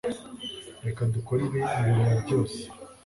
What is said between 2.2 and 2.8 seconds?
byose